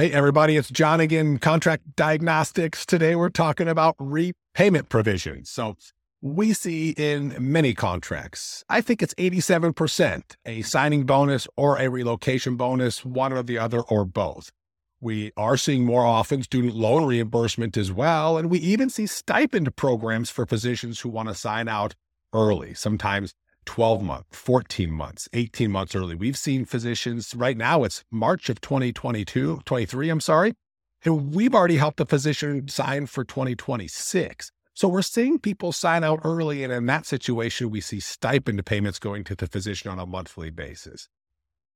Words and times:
Hey, 0.00 0.10
everybody, 0.12 0.56
it's 0.56 0.70
John 0.70 0.98
again, 0.98 1.36
Contract 1.36 1.94
Diagnostics. 1.94 2.86
Today 2.86 3.16
we're 3.16 3.28
talking 3.28 3.68
about 3.68 3.96
repayment 3.98 4.88
provisions. 4.88 5.50
So, 5.50 5.76
we 6.22 6.54
see 6.54 6.94
in 6.96 7.36
many 7.38 7.74
contracts, 7.74 8.64
I 8.70 8.80
think 8.80 9.02
it's 9.02 9.12
87%, 9.16 10.22
a 10.46 10.62
signing 10.62 11.04
bonus 11.04 11.46
or 11.54 11.76
a 11.76 11.90
relocation 11.90 12.56
bonus, 12.56 13.04
one 13.04 13.34
or 13.34 13.42
the 13.42 13.58
other, 13.58 13.82
or 13.82 14.06
both. 14.06 14.50
We 15.02 15.32
are 15.36 15.58
seeing 15.58 15.84
more 15.84 16.06
often 16.06 16.44
student 16.44 16.74
loan 16.74 17.04
reimbursement 17.04 17.76
as 17.76 17.92
well. 17.92 18.38
And 18.38 18.48
we 18.48 18.58
even 18.60 18.88
see 18.88 19.06
stipend 19.06 19.76
programs 19.76 20.30
for 20.30 20.46
physicians 20.46 21.00
who 21.00 21.10
want 21.10 21.28
to 21.28 21.34
sign 21.34 21.68
out 21.68 21.94
early, 22.32 22.72
sometimes 22.72 23.34
12 23.64 24.02
months, 24.02 24.28
14 24.32 24.90
months, 24.90 25.28
18 25.32 25.70
months 25.70 25.94
early. 25.94 26.14
We've 26.14 26.36
seen 26.36 26.64
physicians 26.64 27.34
right 27.34 27.56
now, 27.56 27.84
it's 27.84 28.04
March 28.10 28.48
of 28.48 28.60
2022, 28.60 29.60
23, 29.64 30.08
I'm 30.08 30.20
sorry. 30.20 30.54
And 31.04 31.34
we've 31.34 31.54
already 31.54 31.76
helped 31.76 32.00
a 32.00 32.04
physician 32.04 32.68
sign 32.68 33.06
for 33.06 33.24
2026. 33.24 34.52
So 34.74 34.88
we're 34.88 35.02
seeing 35.02 35.38
people 35.38 35.72
sign 35.72 36.04
out 36.04 36.20
early. 36.24 36.64
And 36.64 36.72
in 36.72 36.86
that 36.86 37.06
situation, 37.06 37.70
we 37.70 37.80
see 37.80 38.00
stipend 38.00 38.64
payments 38.64 38.98
going 38.98 39.24
to 39.24 39.34
the 39.34 39.46
physician 39.46 39.90
on 39.90 39.98
a 39.98 40.06
monthly 40.06 40.50
basis. 40.50 41.08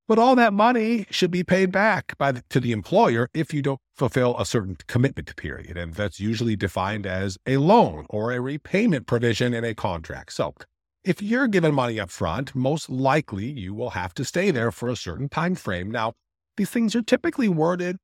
But 0.07 0.19
all 0.19 0.37
that 0.37 0.53
money 0.53 1.07
should 1.11 1.31
be 1.31 1.43
paid 1.43 1.73
back 1.73 2.17
by 2.19 2.33
the, 2.33 2.43
to 2.51 2.61
the 2.61 2.73
employer 2.73 3.29
if 3.33 3.55
you 3.55 3.63
don't 3.63 3.81
fulfill 3.95 4.39
a 4.39 4.45
certain 4.45 4.77
commitment 4.87 5.35
period. 5.37 5.79
And 5.79 5.95
that's 5.95 6.21
usually 6.21 6.57
defined 6.57 7.07
as 7.07 7.39
a 7.47 7.57
loan 7.57 8.05
or 8.11 8.33
a 8.33 8.41
repayment 8.41 9.07
provision 9.07 9.55
in 9.55 9.65
a 9.65 9.75
contract. 9.75 10.35
So 10.35 10.55
if 11.05 11.21
you're 11.21 11.49
given 11.49 11.75
money 11.75 12.01
up 12.01 12.11
front, 12.11 12.55
most 12.55 12.89
likely 12.89 13.45
you 13.45 13.75
will 13.75 13.91
have 13.91 14.15
to 14.15 14.25
stay 14.25 14.51
there 14.51 14.73
for 14.73 14.89
a 14.89 14.97
certain 14.97 15.29
time 15.29 15.55
frame. 15.55 15.91
Now, 15.91 16.15
these 16.57 16.71
things 16.71 16.97
are 16.97 17.03
typically 17.03 17.49
worded 17.49 17.99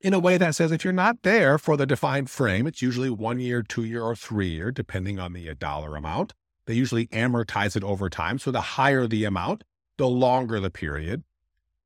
in 0.00 0.12
a 0.12 0.18
way 0.18 0.36
that 0.36 0.54
says 0.54 0.72
if 0.72 0.82
you're 0.82 0.92
not 0.92 1.22
there 1.22 1.56
for 1.56 1.76
the 1.76 1.86
defined 1.86 2.28
frame, 2.28 2.66
it's 2.66 2.82
usually 2.82 3.10
one 3.10 3.38
year, 3.38 3.62
two 3.62 3.84
year, 3.84 4.02
or 4.02 4.16
three 4.16 4.48
year, 4.48 4.72
depending 4.72 5.18
on 5.20 5.32
the 5.32 5.48
uh, 5.48 5.54
dollar 5.58 5.94
amount. 5.94 6.34
They 6.66 6.74
usually 6.74 7.06
amortize 7.08 7.76
it 7.76 7.84
over 7.84 8.10
time. 8.10 8.38
So 8.40 8.50
the 8.50 8.60
higher 8.60 9.06
the 9.06 9.24
amount, 9.24 9.62
the 9.96 10.08
longer 10.08 10.58
the 10.58 10.70
period. 10.70 11.22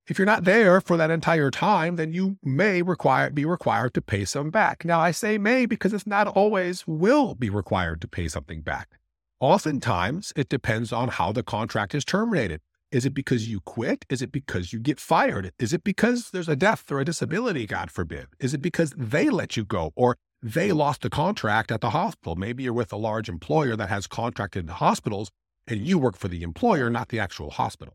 If 0.06 0.18
you're 0.18 0.26
not 0.26 0.44
there 0.44 0.80
for 0.80 0.96
that 0.96 1.10
entire 1.10 1.50
time, 1.50 1.96
then 1.96 2.12
you 2.12 2.38
may 2.42 2.80
require 2.80 3.30
be 3.30 3.44
required 3.44 3.92
to 3.94 4.02
pay 4.02 4.24
some 4.24 4.50
back. 4.50 4.84
Now 4.86 5.00
I 5.00 5.10
say 5.10 5.36
may 5.36 5.66
because 5.66 5.92
it's 5.92 6.06
not 6.06 6.26
always 6.26 6.86
will 6.86 7.34
be 7.34 7.50
required 7.50 8.00
to 8.00 8.08
pay 8.08 8.26
something 8.26 8.62
back. 8.62 8.99
Oftentimes, 9.40 10.34
it 10.36 10.50
depends 10.50 10.92
on 10.92 11.08
how 11.08 11.32
the 11.32 11.42
contract 11.42 11.94
is 11.94 12.04
terminated. 12.04 12.60
Is 12.92 13.06
it 13.06 13.14
because 13.14 13.48
you 13.48 13.60
quit? 13.60 14.04
Is 14.10 14.20
it 14.20 14.32
because 14.32 14.70
you 14.70 14.78
get 14.78 15.00
fired? 15.00 15.50
Is 15.58 15.72
it 15.72 15.82
because 15.82 16.30
there's 16.30 16.48
a 16.48 16.54
death 16.54 16.92
or 16.92 17.00
a 17.00 17.06
disability, 17.06 17.66
God 17.66 17.90
forbid? 17.90 18.26
Is 18.38 18.52
it 18.52 18.60
because 18.60 18.92
they 18.98 19.30
let 19.30 19.56
you 19.56 19.64
go 19.64 19.92
or 19.96 20.18
they 20.42 20.72
lost 20.72 21.00
the 21.00 21.08
contract 21.08 21.72
at 21.72 21.80
the 21.80 21.90
hospital? 21.90 22.36
Maybe 22.36 22.64
you're 22.64 22.74
with 22.74 22.92
a 22.92 22.98
large 22.98 23.30
employer 23.30 23.76
that 23.76 23.88
has 23.88 24.06
contracted 24.06 24.68
hospitals 24.68 25.30
and 25.66 25.86
you 25.86 25.98
work 25.98 26.18
for 26.18 26.28
the 26.28 26.42
employer, 26.42 26.90
not 26.90 27.08
the 27.08 27.18
actual 27.18 27.48
hospital. 27.48 27.94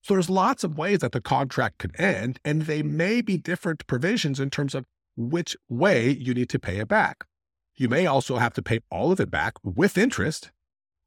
So 0.00 0.14
there's 0.14 0.30
lots 0.30 0.64
of 0.64 0.78
ways 0.78 1.00
that 1.00 1.12
the 1.12 1.20
contract 1.20 1.76
could 1.76 2.00
end, 2.00 2.40
and 2.46 2.62
they 2.62 2.82
may 2.82 3.20
be 3.20 3.36
different 3.36 3.86
provisions 3.86 4.40
in 4.40 4.48
terms 4.48 4.74
of 4.74 4.86
which 5.18 5.54
way 5.68 6.08
you 6.08 6.32
need 6.32 6.48
to 6.48 6.58
pay 6.58 6.78
it 6.78 6.88
back. 6.88 7.26
You 7.76 7.90
may 7.90 8.06
also 8.06 8.36
have 8.36 8.54
to 8.54 8.62
pay 8.62 8.80
all 8.90 9.12
of 9.12 9.20
it 9.20 9.30
back 9.30 9.52
with 9.62 9.98
interest 9.98 10.50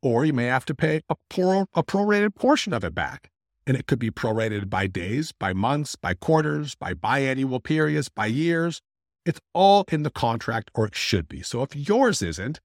or 0.02 0.26
you 0.26 0.34
may 0.34 0.46
have 0.46 0.66
to 0.66 0.76
pay 0.76 1.02
a, 1.10 1.16
pro, 1.30 1.66
a 1.74 1.84
prorated 1.84 2.36
portion 2.36 2.74
of 2.74 2.84
it 2.84 2.96
back. 2.96 3.30
And 3.68 3.78
it 3.78 3.86
could 3.86 4.00
be 4.00 4.10
prorated 4.10 4.70
by 4.70 4.88
days, 4.88 5.32
by 5.32 5.54
months, 5.54 5.96
by 5.96 6.16
quarters, 6.16 6.76
by 6.76 6.94
biannual 6.94 7.64
periods, 7.64 8.10
by 8.10 8.26
years. 8.26 8.82
It's 9.26 9.40
all 9.54 9.86
in 9.92 10.04
the 10.04 10.10
contract, 10.10 10.72
or 10.74 10.88
it 10.88 10.96
should 10.96 11.28
be. 11.28 11.44
So 11.44 11.62
if 11.62 11.76
yours 11.76 12.24
isn't, 12.24 12.60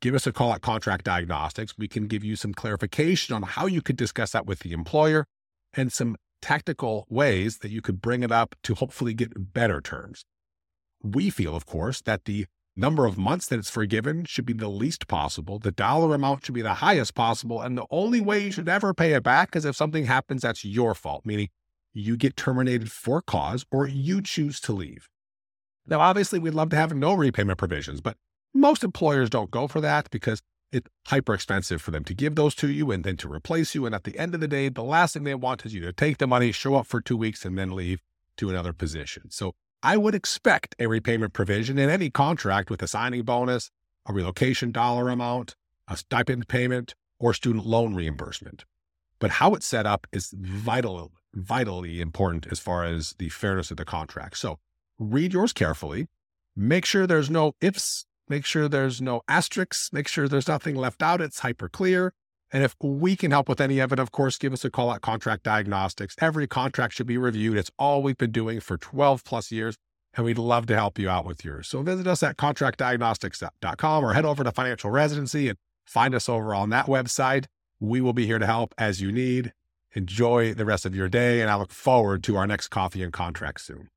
give 0.00 0.14
us 0.14 0.26
a 0.26 0.32
call 0.32 0.54
at 0.54 0.62
Contract 0.62 1.04
Diagnostics. 1.04 1.76
We 1.76 1.86
can 1.86 2.06
give 2.06 2.24
you 2.24 2.34
some 2.34 2.54
clarification 2.54 3.34
on 3.34 3.42
how 3.42 3.66
you 3.66 3.82
could 3.82 3.96
discuss 3.96 4.32
that 4.32 4.46
with 4.46 4.60
the 4.60 4.72
employer 4.72 5.26
and 5.74 5.92
some 5.92 6.16
tactical 6.40 7.06
ways 7.10 7.58
that 7.58 7.70
you 7.70 7.82
could 7.82 8.00
bring 8.00 8.22
it 8.22 8.32
up 8.32 8.54
to 8.62 8.74
hopefully 8.74 9.12
get 9.12 9.52
better 9.52 9.82
terms. 9.82 10.24
We 11.02 11.28
feel, 11.28 11.54
of 11.54 11.66
course, 11.66 12.00
that 12.02 12.24
the 12.24 12.46
number 12.78 13.04
of 13.06 13.18
months 13.18 13.48
that 13.48 13.58
it's 13.58 13.70
forgiven 13.70 14.24
should 14.24 14.46
be 14.46 14.52
the 14.52 14.68
least 14.68 15.08
possible. 15.08 15.58
The 15.58 15.72
dollar 15.72 16.14
amount 16.14 16.46
should 16.46 16.54
be 16.54 16.62
the 16.62 16.74
highest 16.74 17.14
possible. 17.14 17.60
And 17.60 17.76
the 17.76 17.86
only 17.90 18.20
way 18.20 18.44
you 18.44 18.52
should 18.52 18.68
ever 18.68 18.94
pay 18.94 19.12
it 19.12 19.22
back 19.22 19.56
is 19.56 19.64
if 19.64 19.76
something 19.76 20.06
happens 20.06 20.42
that's 20.42 20.64
your 20.64 20.94
fault, 20.94 21.26
meaning 21.26 21.48
you 21.92 22.16
get 22.16 22.36
terminated 22.36 22.90
for 22.92 23.20
cause 23.20 23.66
or 23.70 23.86
you 23.86 24.22
choose 24.22 24.60
to 24.60 24.72
leave. 24.72 25.08
Now, 25.86 26.00
obviously, 26.00 26.38
we'd 26.38 26.54
love 26.54 26.70
to 26.70 26.76
have 26.76 26.94
no 26.94 27.14
repayment 27.14 27.58
provisions, 27.58 28.00
but 28.00 28.16
most 28.54 28.84
employers 28.84 29.30
don't 29.30 29.50
go 29.50 29.66
for 29.66 29.80
that 29.80 30.10
because 30.10 30.40
it's 30.70 30.88
hyper 31.06 31.34
expensive 31.34 31.80
for 31.80 31.90
them 31.90 32.04
to 32.04 32.14
give 32.14 32.34
those 32.34 32.54
to 32.56 32.68
you 32.68 32.90
and 32.90 33.02
then 33.04 33.16
to 33.16 33.32
replace 33.32 33.74
you. 33.74 33.86
And 33.86 33.94
at 33.94 34.04
the 34.04 34.18
end 34.18 34.34
of 34.34 34.40
the 34.40 34.48
day, 34.48 34.68
the 34.68 34.82
last 34.82 35.14
thing 35.14 35.24
they 35.24 35.34
want 35.34 35.64
is 35.64 35.74
you 35.74 35.80
to 35.80 35.92
take 35.92 36.18
the 36.18 36.26
money, 36.26 36.52
show 36.52 36.74
up 36.74 36.86
for 36.86 37.00
two 37.00 37.16
weeks, 37.16 37.44
and 37.44 37.58
then 37.58 37.74
leave 37.74 38.02
to 38.36 38.50
another 38.50 38.72
position. 38.72 39.30
So 39.30 39.54
I 39.82 39.96
would 39.96 40.14
expect 40.14 40.74
a 40.80 40.88
repayment 40.88 41.32
provision 41.32 41.78
in 41.78 41.88
any 41.88 42.10
contract 42.10 42.68
with 42.68 42.82
a 42.82 42.88
signing 42.88 43.22
bonus, 43.22 43.70
a 44.06 44.12
relocation 44.12 44.72
dollar 44.72 45.08
amount, 45.08 45.54
a 45.86 45.96
stipend 45.96 46.48
payment, 46.48 46.94
or 47.20 47.32
student 47.32 47.64
loan 47.64 47.94
reimbursement. 47.94 48.64
But 49.20 49.30
how 49.32 49.54
it's 49.54 49.66
set 49.66 49.86
up 49.86 50.06
is 50.12 50.34
vital, 50.36 51.12
vitally 51.32 52.00
important 52.00 52.46
as 52.50 52.58
far 52.58 52.84
as 52.84 53.14
the 53.18 53.28
fairness 53.28 53.70
of 53.70 53.76
the 53.76 53.84
contract. 53.84 54.38
So 54.38 54.58
read 54.98 55.32
yours 55.32 55.52
carefully. 55.52 56.06
Make 56.56 56.84
sure 56.84 57.06
there's 57.06 57.30
no 57.30 57.52
ifs. 57.60 58.04
Make 58.28 58.44
sure 58.44 58.68
there's 58.68 59.00
no 59.00 59.22
asterisks. 59.28 59.90
Make 59.92 60.08
sure 60.08 60.28
there's 60.28 60.48
nothing 60.48 60.74
left 60.74 61.02
out. 61.02 61.20
It's 61.20 61.40
hyper 61.40 61.68
clear. 61.68 62.12
And 62.50 62.64
if 62.64 62.74
we 62.80 63.14
can 63.14 63.30
help 63.30 63.48
with 63.48 63.60
any 63.60 63.78
of 63.78 63.92
it, 63.92 63.98
of 63.98 64.10
course, 64.10 64.38
give 64.38 64.52
us 64.52 64.64
a 64.64 64.70
call 64.70 64.92
at 64.92 65.02
Contract 65.02 65.42
Diagnostics. 65.42 66.16
Every 66.20 66.46
contract 66.46 66.94
should 66.94 67.06
be 67.06 67.18
reviewed. 67.18 67.58
It's 67.58 67.70
all 67.78 68.02
we've 68.02 68.16
been 68.16 68.32
doing 68.32 68.60
for 68.60 68.78
12 68.78 69.22
plus 69.24 69.52
years, 69.52 69.76
and 70.14 70.24
we'd 70.24 70.38
love 70.38 70.66
to 70.66 70.74
help 70.74 70.98
you 70.98 71.10
out 71.10 71.26
with 71.26 71.44
yours. 71.44 71.68
So 71.68 71.82
visit 71.82 72.06
us 72.06 72.22
at 72.22 72.38
contractdiagnostics.com 72.38 74.04
or 74.04 74.14
head 74.14 74.24
over 74.24 74.44
to 74.44 74.52
Financial 74.52 74.90
Residency 74.90 75.48
and 75.48 75.58
find 75.86 76.14
us 76.14 76.28
over 76.28 76.54
on 76.54 76.70
that 76.70 76.86
website. 76.86 77.44
We 77.80 78.00
will 78.00 78.14
be 78.14 78.26
here 78.26 78.38
to 78.38 78.46
help 78.46 78.74
as 78.78 79.02
you 79.02 79.12
need. 79.12 79.52
Enjoy 79.94 80.54
the 80.54 80.64
rest 80.64 80.86
of 80.86 80.94
your 80.94 81.08
day, 81.08 81.40
and 81.40 81.50
I 81.50 81.56
look 81.56 81.72
forward 81.72 82.22
to 82.24 82.36
our 82.36 82.46
next 82.46 82.68
coffee 82.68 83.02
and 83.02 83.12
contract 83.12 83.60
soon. 83.60 83.88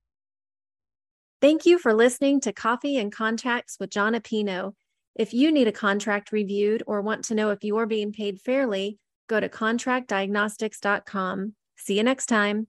Thank 1.42 1.66
you 1.66 1.80
for 1.80 1.94
listening 1.94 2.40
to 2.42 2.54
Coffee 2.54 2.98
and 2.98 3.12
Contracts 3.12 3.78
with 3.80 3.90
Jon 3.90 4.14
Appino. 4.14 4.74
If 5.16 5.34
you 5.34 5.52
need 5.52 5.68
a 5.68 5.74
contract 5.74 6.32
reviewed 6.32 6.84
or 6.88 7.02
want 7.02 7.26
to 7.26 7.36
know 7.36 7.50
if 7.50 7.64
you're 7.64 7.86
being 7.86 8.14
paid 8.14 8.42
fairly, 8.42 8.98
go 9.28 9.40
to 9.40 9.50
contractdiagnostics.com. 9.50 11.54
See 11.78 11.98
you 11.98 12.04
next 12.04 12.28
time. 12.28 12.68